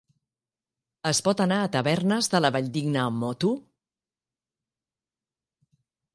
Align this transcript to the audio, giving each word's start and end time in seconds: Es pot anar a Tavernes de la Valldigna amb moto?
Es 1.09 1.19
pot 1.27 1.43
anar 1.45 1.59
a 1.65 1.67
Tavernes 1.75 2.31
de 2.37 2.41
la 2.41 2.51
Valldigna 2.57 3.05
amb 3.11 3.25
moto? 3.25 3.53